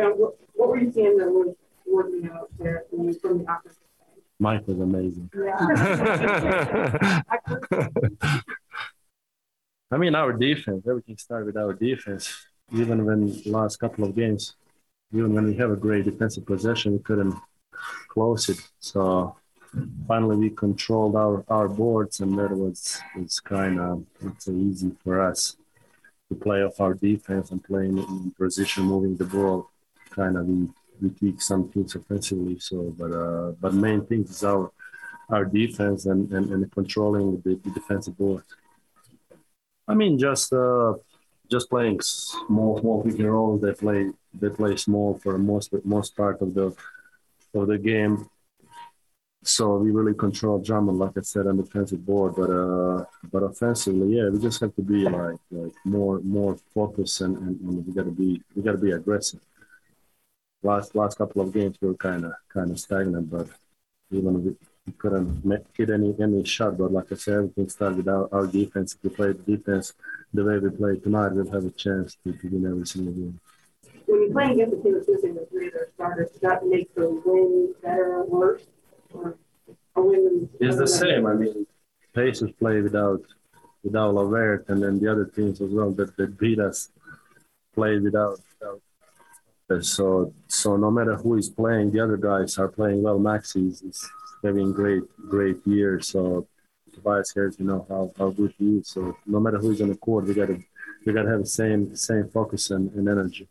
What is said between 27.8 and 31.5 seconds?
in position, moving the ball. Kind of we we tweak